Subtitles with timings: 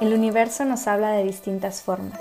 [0.00, 2.20] El universo nos habla de distintas formas.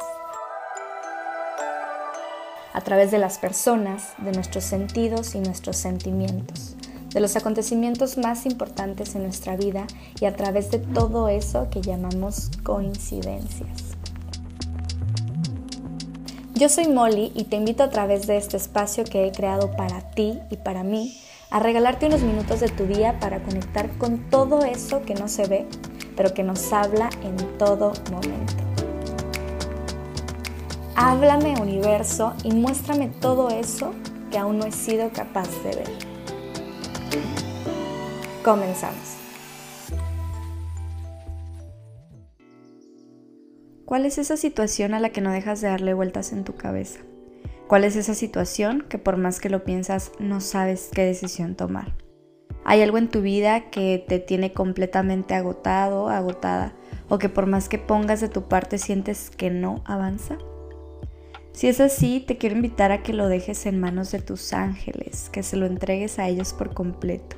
[2.73, 6.75] A través de las personas, de nuestros sentidos y nuestros sentimientos,
[7.13, 9.85] de los acontecimientos más importantes en nuestra vida
[10.19, 13.83] y a través de todo eso que llamamos coincidencias.
[16.55, 20.01] Yo soy Molly y te invito a través de este espacio que he creado para
[20.01, 21.15] ti y para mí
[21.51, 25.45] a regalarte unos minutos de tu día para conectar con todo eso que no se
[25.45, 25.67] ve
[26.17, 28.53] pero que nos habla en todo momento.
[30.95, 33.93] Háblame universo y muéstrame todo eso
[34.31, 35.89] que aún no he sido capaz de ver.
[38.43, 39.15] Comenzamos.
[43.85, 46.99] ¿Cuál es esa situación a la que no dejas de darle vueltas en tu cabeza?
[47.67, 52.06] ¿Cuál es esa situación que por más que lo piensas no sabes qué decisión tomar?
[52.69, 56.73] ¿Hay algo en tu vida que te tiene completamente agotado, agotada,
[57.07, 60.37] o que por más que pongas de tu parte sientes que no avanza?
[61.53, 65.29] Si es así, te quiero invitar a que lo dejes en manos de tus ángeles,
[65.29, 67.37] que se lo entregues a ellos por completo.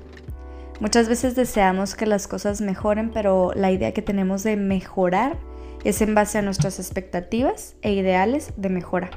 [0.79, 5.37] Muchas veces deseamos que las cosas mejoren, pero la idea que tenemos de mejorar
[5.83, 9.11] es en base a nuestras expectativas e ideales de mejora.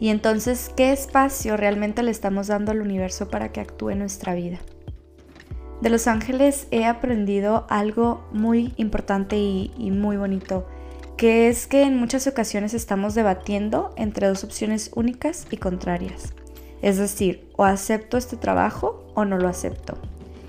[0.00, 4.34] Y entonces, ¿qué espacio realmente le estamos dando al universo para que actúe en nuestra
[4.34, 4.60] vida?
[5.80, 10.66] De los ángeles he aprendido algo muy importante y, muy bonito,
[11.16, 16.32] que es que en muchas ocasiones estamos debatiendo entre dos opciones únicas y contrarias.
[16.80, 19.98] Es decir, o acepto este trabajo o no lo acepto.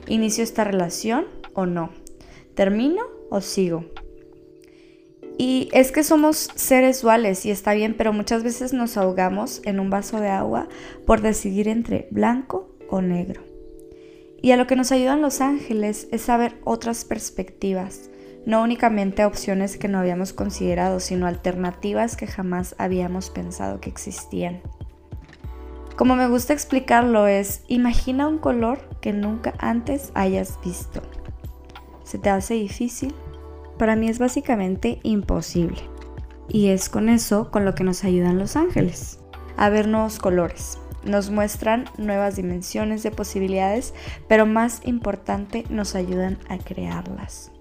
[0.08, 1.89] Inicio esta relación o no.
[2.56, 3.86] Termino o sigo.
[5.38, 9.80] Y es que somos seres duales y está bien, pero muchas veces nos ahogamos en
[9.80, 10.67] un vaso de agua
[11.06, 13.47] por decidir entre blanco o negro.
[14.41, 18.09] Y a lo que nos ayudan los ángeles es saber otras perspectivas,
[18.45, 24.61] no únicamente opciones que no habíamos considerado, sino alternativas que jamás habíamos pensado que existían.
[25.97, 31.01] Como me gusta explicarlo es, imagina un color que nunca antes hayas visto.
[32.03, 33.13] ¿Se te hace difícil?
[33.79, 35.81] Para mí es básicamente imposible.
[36.47, 39.19] Y es con eso con lo que nos ayudan los ángeles,
[39.57, 43.94] a ver nuevos colores, nos muestran nuevas dimensiones de posibilidades,
[44.28, 47.51] pero más importante, nos ayudan a crearlas.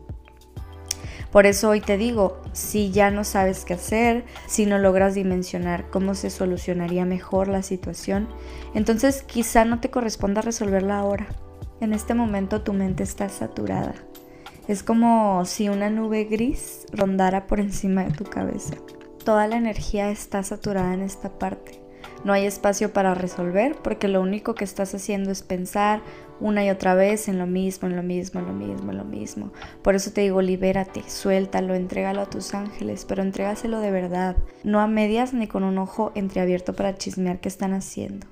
[1.31, 5.91] Por eso hoy te digo, si ya no sabes qué hacer, si no logras dimensionar
[5.91, 8.29] cómo se solucionaría mejor la situación,
[8.75, 11.27] entonces quizá no te corresponda resolverla ahora.
[11.81, 13.95] En este momento tu mente está saturada.
[14.67, 18.75] Es como si una nube gris rondara por encima de tu cabeza.
[19.25, 21.86] Toda la energía está saturada en esta parte.
[22.25, 26.03] No hay espacio para resolver porque lo único que estás haciendo es pensar
[26.41, 29.05] una y otra vez en lo mismo, en lo mismo, en lo mismo, en lo
[29.05, 29.53] mismo.
[29.83, 34.81] Por eso te digo, libérate, suéltalo, entrégalo a tus ángeles, pero entrégaselo de verdad, no
[34.81, 38.27] a medias ni con un ojo entreabierto para chismear qué están haciendo.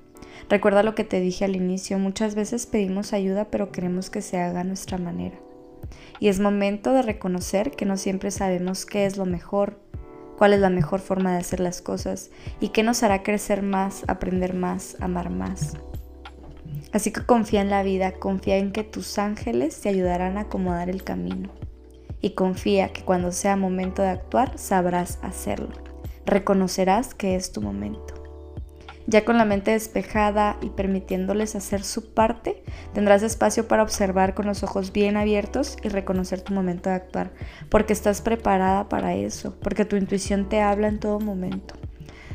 [0.49, 4.39] Recuerda lo que te dije al inicio, muchas veces pedimos ayuda pero queremos que se
[4.39, 5.37] haga a nuestra manera.
[6.19, 9.79] Y es momento de reconocer que no siempre sabemos qué es lo mejor
[10.37, 14.03] cuál es la mejor forma de hacer las cosas y qué nos hará crecer más,
[14.07, 15.77] aprender más, amar más.
[16.91, 20.89] Así que confía en la vida, confía en que tus ángeles te ayudarán a acomodar
[20.89, 21.49] el camino.
[22.21, 25.69] Y confía que cuando sea momento de actuar sabrás hacerlo.
[26.25, 28.14] Reconocerás que es tu momento.
[29.07, 34.47] Ya con la mente despejada y permitiéndoles hacer su parte, tendrás espacio para observar con
[34.47, 37.31] los ojos bien abiertos y reconocer tu momento de actuar,
[37.69, 41.75] porque estás preparada para eso, porque tu intuición te habla en todo momento.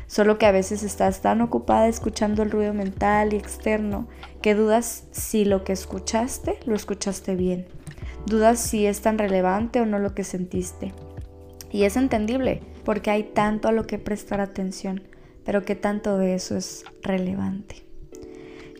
[0.07, 4.07] Solo que a veces estás tan ocupada escuchando el ruido mental y externo
[4.41, 7.65] que dudas si lo que escuchaste lo escuchaste bien.
[8.25, 10.93] Dudas si es tan relevante o no lo que sentiste.
[11.69, 15.10] Y es entendible, porque hay tanto a lo que prestar atención
[15.45, 17.83] pero qué tanto de eso es relevante,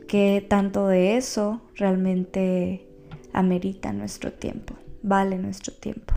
[0.08, 2.88] qué tanto de eso realmente
[3.34, 6.14] amerita nuestro tiempo, vale nuestro tiempo.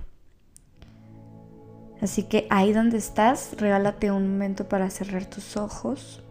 [2.00, 6.22] Así que ahí donde estás, regálate un momento para cerrar tus ojos.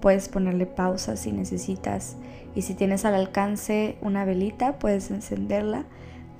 [0.00, 2.16] Puedes ponerle pausa si necesitas
[2.56, 5.84] y si tienes al alcance una velita, puedes encenderla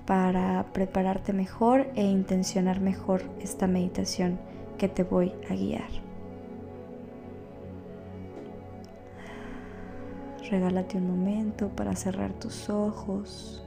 [0.05, 4.41] para prepararte mejor e intencionar mejor esta meditación
[4.79, 6.12] que te voy a guiar.
[10.53, 13.65] Regálate un momento para cerrar tus ojos,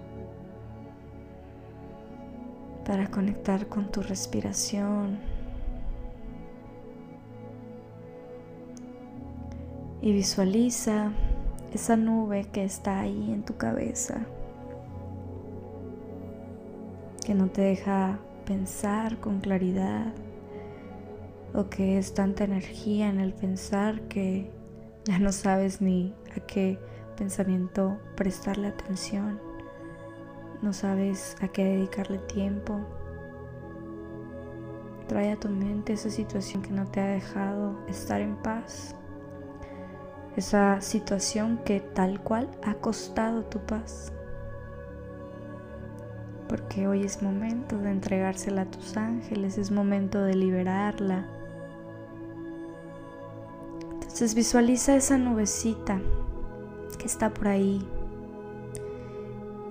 [2.85, 5.17] para conectar con tu respiración.
[9.99, 11.11] Y visualiza
[11.73, 14.27] esa nube que está ahí en tu cabeza,
[17.25, 20.13] que no te deja pensar con claridad
[21.55, 24.53] o que es tanta energía en el pensar que
[25.05, 26.79] ya no sabes ni a qué
[27.15, 29.39] pensamiento prestarle atención,
[30.61, 32.79] no sabes a qué dedicarle tiempo.
[35.07, 38.95] Trae a tu mente esa situación que no te ha dejado estar en paz,
[40.35, 44.11] esa situación que tal cual ha costado tu paz.
[46.49, 51.27] Porque hoy es momento de entregársela a tus ángeles, es momento de liberarla,
[54.15, 55.99] entonces visualiza esa nubecita
[56.97, 57.85] que está por ahí.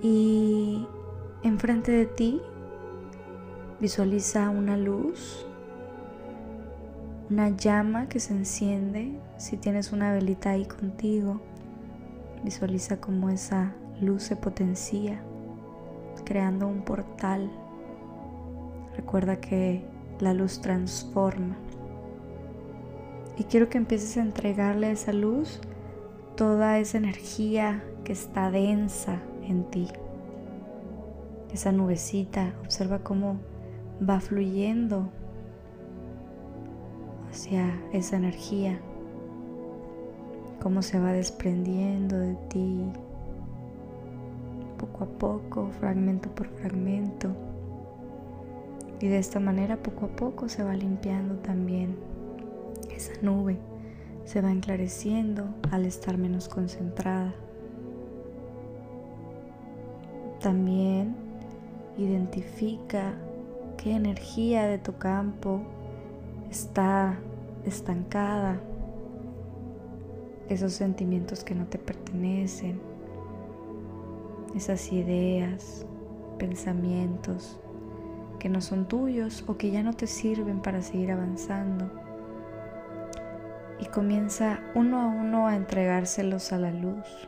[0.03, 0.85] Y
[1.41, 2.43] enfrente de ti
[3.79, 5.47] visualiza una luz,
[7.31, 9.19] una llama que se enciende.
[9.37, 11.41] Si tienes una velita ahí contigo,
[12.43, 15.23] visualiza cómo esa luz se potencia,
[16.23, 17.51] creando un portal.
[18.95, 19.83] Recuerda que
[20.19, 21.57] la luz transforma.
[23.37, 25.59] Y quiero que empieces a entregarle a esa luz
[26.35, 29.87] toda esa energía que está densa en ti.
[31.53, 33.39] Esa nubecita, observa cómo
[34.07, 35.09] va fluyendo
[37.29, 38.79] hacia esa energía,
[40.61, 42.91] cómo se va desprendiendo de ti
[44.77, 47.29] poco a poco, fragmento por fragmento.
[48.99, 51.95] Y de esta manera poco a poco se va limpiando también
[52.95, 53.57] esa nube
[54.25, 57.33] se va enclareciendo al estar menos concentrada.
[60.39, 61.15] También
[61.97, 63.13] identifica
[63.77, 65.61] qué energía de tu campo
[66.49, 67.17] está
[67.65, 68.59] estancada,
[70.49, 72.79] esos sentimientos que no te pertenecen,
[74.55, 75.85] esas ideas,
[76.37, 77.59] pensamientos
[78.39, 82.04] que no son tuyos o que ya no te sirven para seguir avanzando
[83.79, 87.27] y comienza uno a uno a entregárselos a la luz.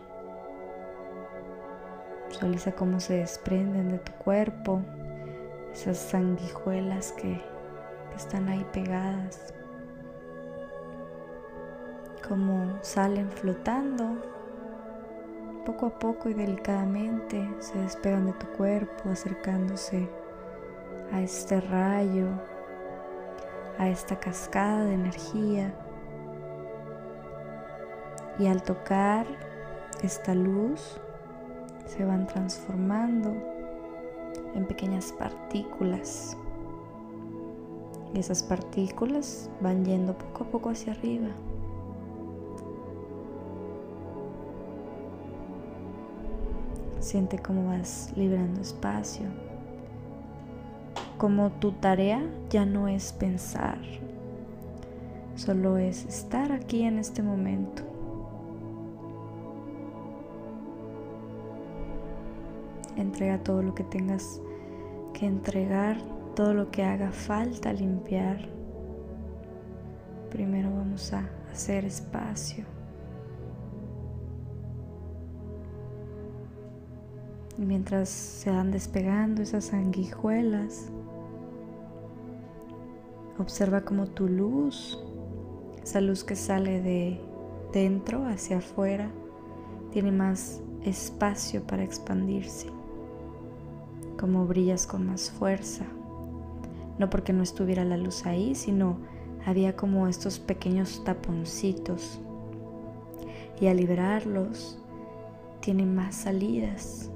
[2.29, 4.81] Visualiza cómo se desprenden de tu cuerpo,
[5.73, 7.41] esas sanguijuelas que,
[8.15, 9.53] están ahí pegadas,
[12.27, 14.17] cómo salen flotando
[15.67, 20.09] poco a poco y delicadamente se despegan de tu cuerpo acercándose
[21.11, 22.27] a este rayo,
[23.77, 25.71] a esta cascada de energía
[28.39, 29.25] y al tocar
[30.03, 30.99] esta luz
[31.85, 33.33] se van transformando
[34.55, 36.37] en pequeñas partículas.
[38.13, 41.29] Y esas partículas van yendo poco a poco hacia arriba.
[46.99, 49.25] Siente cómo vas librando espacio.
[51.17, 53.79] Como tu tarea ya no es pensar,
[55.35, 57.96] solo es estar aquí en este momento.
[63.01, 64.41] Entrega todo lo que tengas
[65.13, 65.97] que entregar,
[66.35, 68.47] todo lo que haga falta limpiar.
[70.29, 72.65] Primero vamos a hacer espacio.
[77.57, 80.89] Y mientras se van despegando esas sanguijuelas,
[83.39, 85.03] observa como tu luz,
[85.81, 87.19] esa luz que sale de
[87.73, 89.09] dentro hacia afuera,
[89.91, 92.76] tiene más espacio para expandirse
[94.17, 95.85] como brillas con más fuerza.
[96.97, 98.97] No porque no estuviera la luz ahí, sino
[99.45, 102.19] había como estos pequeños taponcitos.
[103.59, 104.79] Y al liberarlos,
[105.59, 107.11] tiene más salidas.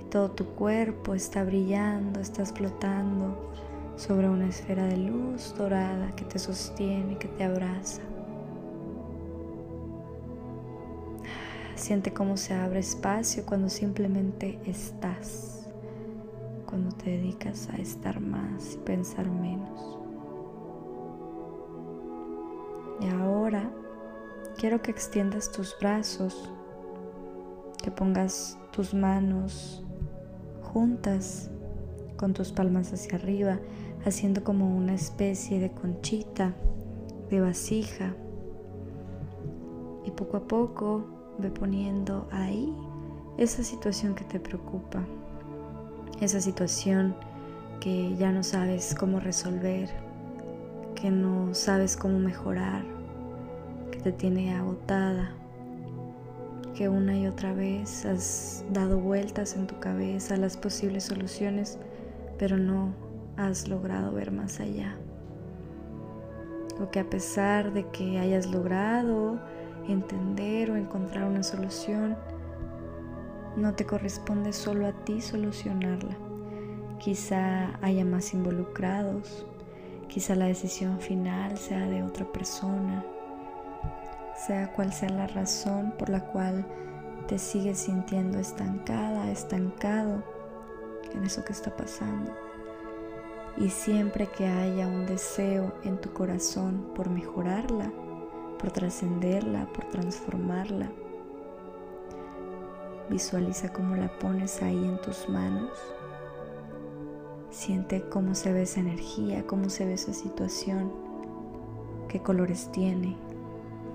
[0.00, 3.52] Y todo tu cuerpo está brillando, estás flotando
[3.96, 8.02] sobre una esfera de luz dorada que te sostiene, que te abraza.
[11.80, 15.66] Siente cómo se abre espacio cuando simplemente estás,
[16.66, 19.98] cuando te dedicas a estar más y pensar menos.
[23.00, 23.72] Y ahora
[24.58, 26.52] quiero que extiendas tus brazos,
[27.82, 29.82] que pongas tus manos
[30.62, 31.50] juntas
[32.18, 33.58] con tus palmas hacia arriba,
[34.04, 36.52] haciendo como una especie de conchita,
[37.30, 38.14] de vasija.
[40.04, 42.74] Y poco a poco Ve poniendo ahí
[43.38, 45.02] esa situación que te preocupa,
[46.20, 47.16] esa situación
[47.80, 49.88] que ya no sabes cómo resolver,
[50.94, 52.84] que no sabes cómo mejorar,
[53.90, 55.30] que te tiene agotada,
[56.74, 61.78] que una y otra vez has dado vueltas en tu cabeza las posibles soluciones,
[62.38, 62.92] pero no
[63.38, 64.94] has logrado ver más allá.
[66.82, 69.40] O que a pesar de que hayas logrado
[69.88, 72.16] entender o encontrar una solución,
[73.56, 76.16] no te corresponde solo a ti solucionarla.
[76.98, 79.46] Quizá haya más involucrados,
[80.08, 83.04] quizá la decisión final sea de otra persona,
[84.46, 86.66] sea cual sea la razón por la cual
[87.26, 90.22] te sigues sintiendo estancada, estancado
[91.14, 92.32] en eso que está pasando.
[93.56, 97.92] Y siempre que haya un deseo en tu corazón por mejorarla,
[98.60, 100.90] por trascenderla, por transformarla,
[103.08, 105.70] visualiza cómo la pones ahí en tus manos.
[107.50, 110.92] Siente cómo se ve esa energía, cómo se ve esa situación,
[112.08, 113.16] qué colores tiene,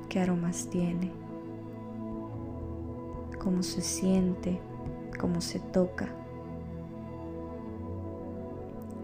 [0.09, 1.11] qué aromas tiene,
[3.39, 4.59] cómo se siente,
[5.19, 6.09] cómo se toca.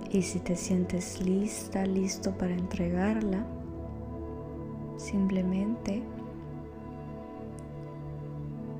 [0.09, 3.45] Y si te sientes lista, listo para entregarla,
[5.11, 6.01] simplemente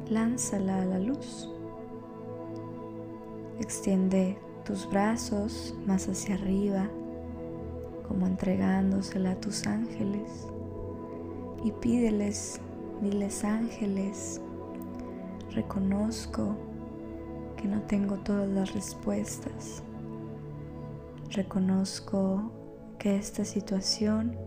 [0.09, 1.49] lánzala a la luz.
[3.59, 6.89] Extiende tus brazos más hacia arriba,
[8.07, 10.47] como entregándosela a tus ángeles.
[11.63, 12.59] Y pídeles,
[13.01, 14.41] miles ángeles,
[15.51, 16.55] reconozco
[17.55, 19.83] que no tengo todas las respuestas
[21.31, 22.51] Reconozco
[22.99, 24.37] que esta situación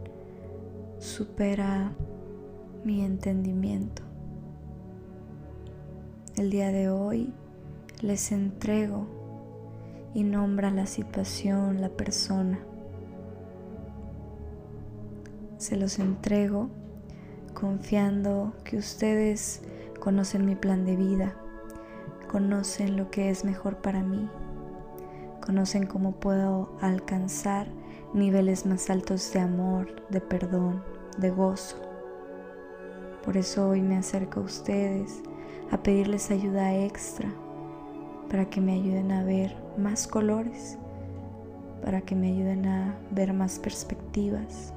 [1.05, 1.93] supera
[2.83, 4.03] mi entendimiento.
[6.35, 7.31] El día de hoy
[8.01, 9.07] les entrego
[10.15, 12.59] y nombra la situación, la persona.
[15.59, 16.71] Se los entrego
[17.53, 19.61] confiando que ustedes
[20.01, 21.37] conocen mi plan de vida,
[22.33, 24.27] conocen lo que es mejor para mí
[25.45, 27.69] conocen cómo puedo alcanzar
[28.15, 30.83] niveles más altos de amor, de perdón,
[31.19, 31.77] de gozo.
[33.25, 35.23] Por eso hoy me acerco a ustedes
[35.71, 37.33] a pedirles ayuda extra
[38.31, 40.79] para que me ayuden a ver más colores,
[41.83, 44.75] para que me ayuden a ver más perspectivas,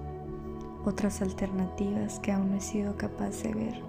[0.86, 3.82] otras alternativas que aún no he sido capaz de ver.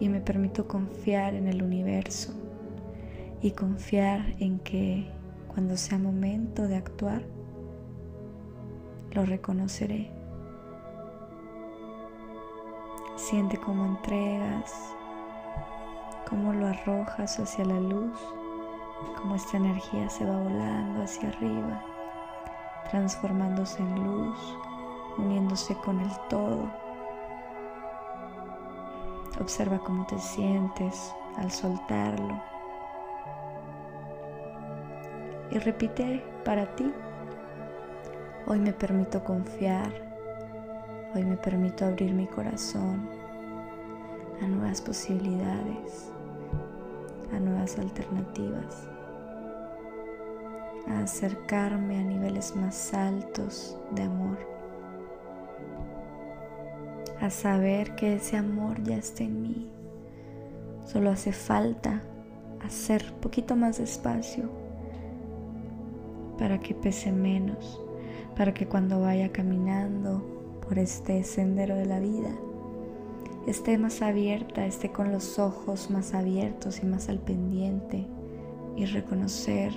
[0.00, 2.32] Y me permito confiar en el universo
[3.40, 5.10] y confiar en que
[5.46, 7.22] cuando sea momento de actuar,
[9.12, 10.13] lo reconoceré.
[13.24, 14.94] Siente cómo entregas,
[16.28, 18.20] cómo lo arrojas hacia la luz,
[19.16, 21.82] cómo esta energía se va volando hacia arriba,
[22.90, 24.58] transformándose en luz,
[25.16, 26.70] uniéndose con el todo.
[29.40, 32.38] Observa cómo te sientes al soltarlo
[35.50, 36.92] y repite para ti.
[38.46, 40.13] Hoy me permito confiar,
[41.14, 43.08] hoy me permito abrir mi corazón
[44.42, 46.10] a nuevas posibilidades,
[47.32, 48.88] a nuevas alternativas,
[50.88, 54.38] a acercarme a niveles más altos de amor,
[57.20, 59.70] a saber que ese amor ya está en mí.
[60.84, 62.02] Solo hace falta
[62.60, 64.50] hacer poquito más despacio
[66.38, 67.80] para que pese menos,
[68.36, 70.33] para que cuando vaya caminando
[70.68, 72.30] por este sendero de la vida,
[73.46, 78.06] esté más abierta, esté con los ojos más abiertos y más al pendiente
[78.76, 79.72] y reconocer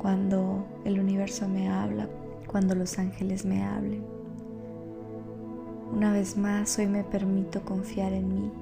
[0.00, 2.08] cuando el universo me habla,
[2.46, 4.04] cuando los ángeles me hablen.
[5.92, 8.52] Una vez más, hoy me permito confiar en mí,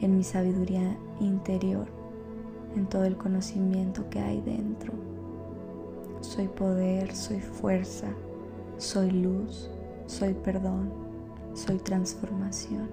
[0.00, 1.86] en mi sabiduría interior,
[2.76, 4.92] en todo el conocimiento que hay dentro.
[6.20, 8.08] Soy poder, soy fuerza,
[8.78, 9.70] soy luz,
[10.06, 10.92] soy perdón,
[11.54, 12.88] soy transformación,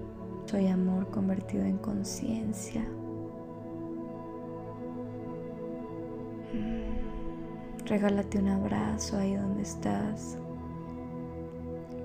[0.46, 2.82] soy amor convertido en conciencia.
[6.52, 7.86] Mm.
[7.86, 10.38] Regálate un abrazo ahí donde estás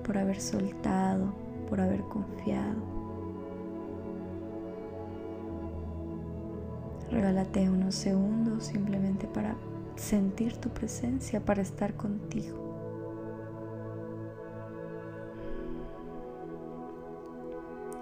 [0.04, 1.32] por haber soltado,
[1.68, 2.98] por haber confiado.
[7.10, 9.54] Regálate unos segundos simplemente para
[9.96, 12.67] sentir tu presencia, para estar contigo.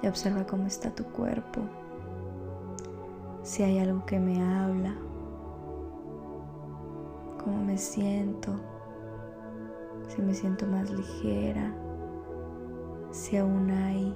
[0.03, 1.63] Y observa cómo está tu cuerpo,
[3.43, 4.95] si hay algo que me habla,
[7.43, 8.53] cómo me siento,
[10.09, 11.73] si me siento más ligera,
[13.11, 14.15] si aún hay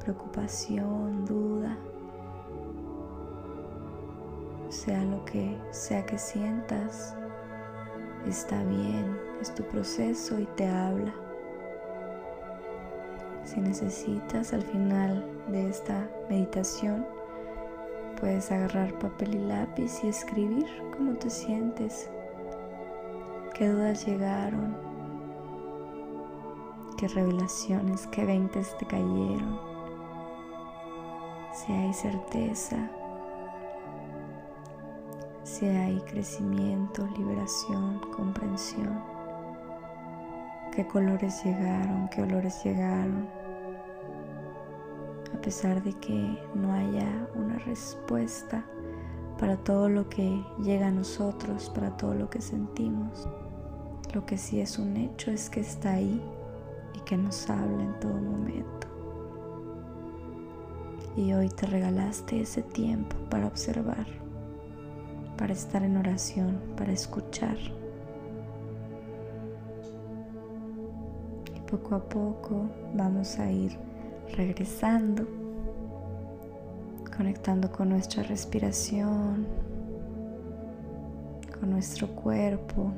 [0.00, 1.76] preocupación, duda
[4.70, 7.16] sea lo que sea que sientas,
[8.26, 11.12] está bien, es tu proceso y te habla.
[13.52, 17.04] Si necesitas al final de esta meditación,
[18.20, 22.08] puedes agarrar papel y lápiz y escribir cómo te sientes,
[23.52, 24.76] qué dudas llegaron,
[26.96, 29.58] qué revelaciones, qué veintes te cayeron,
[31.52, 32.88] si hay certeza,
[35.42, 39.02] si hay crecimiento, liberación, comprensión,
[40.70, 43.39] qué colores llegaron, qué olores llegaron
[45.34, 48.64] a pesar de que no haya una respuesta
[49.38, 53.28] para todo lo que llega a nosotros, para todo lo que sentimos.
[54.12, 56.20] Lo que sí es un hecho es que está ahí
[56.94, 58.86] y que nos habla en todo momento.
[61.16, 64.06] Y hoy te regalaste ese tiempo para observar,
[65.36, 67.56] para estar en oración, para escuchar.
[71.56, 73.89] Y poco a poco vamos a ir
[74.36, 75.26] regresando,
[77.16, 79.46] conectando con nuestra respiración,
[81.58, 82.92] con nuestro cuerpo,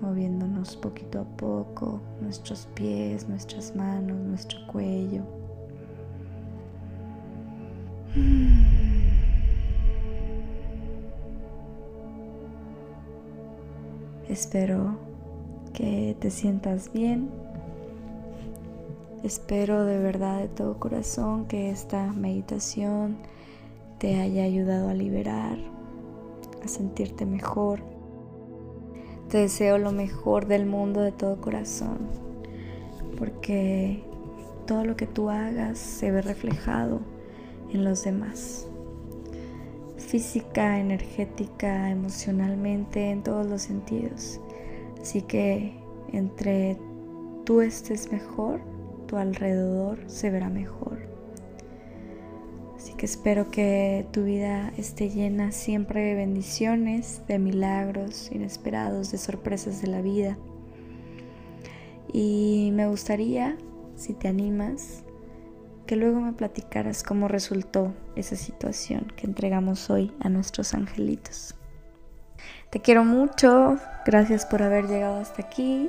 [0.00, 5.22] moviéndonos poquito a poco, nuestros pies, nuestras manos, nuestro cuello.
[14.28, 14.96] Espero
[15.72, 17.28] que te sientas bien
[19.22, 23.18] Espero de verdad de todo corazón que esta meditación
[23.98, 25.58] te haya ayudado a liberar,
[26.64, 27.82] a sentirte mejor.
[29.28, 31.98] Te deseo lo mejor del mundo de todo corazón,
[33.18, 34.02] porque
[34.66, 37.00] todo lo que tú hagas se ve reflejado
[37.74, 38.66] en los demás.
[39.98, 44.40] Física, energética, emocionalmente, en todos los sentidos.
[44.98, 45.74] Así que
[46.10, 46.78] entre
[47.44, 48.69] tú estés mejor,
[49.18, 50.98] alrededor se verá mejor.
[52.76, 59.18] Así que espero que tu vida esté llena siempre de bendiciones, de milagros inesperados, de
[59.18, 60.38] sorpresas de la vida.
[62.12, 63.56] Y me gustaría,
[63.96, 65.04] si te animas,
[65.86, 71.54] que luego me platicaras cómo resultó esa situación que entregamos hoy a nuestros angelitos.
[72.70, 75.88] Te quiero mucho, gracias por haber llegado hasta aquí.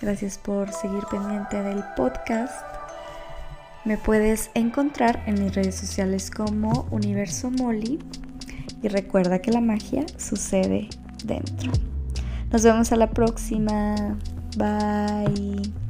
[0.00, 2.54] Gracias por seguir pendiente del podcast.
[3.84, 7.98] Me puedes encontrar en mis redes sociales como Universo Molly
[8.82, 10.88] y recuerda que la magia sucede
[11.24, 11.72] dentro.
[12.50, 14.16] Nos vemos a la próxima.
[14.56, 15.85] Bye.